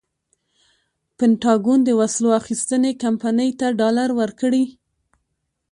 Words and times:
پنټاګون 1.17 1.79
د 1.85 1.89
وسلو 1.99 2.29
اخیستنې 2.41 2.91
کمپنۍ 3.03 3.49
ته 3.59 3.67
ډالر 3.79 4.09
ورکړي. 4.19 4.63